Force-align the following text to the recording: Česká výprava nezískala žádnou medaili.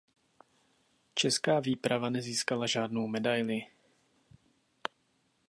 Česká 1.15 1.59
výprava 1.59 2.09
nezískala 2.09 2.67
žádnou 2.67 3.07
medaili. 3.07 3.63